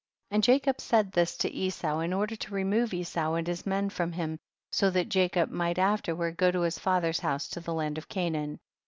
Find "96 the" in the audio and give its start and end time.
1.67-1.75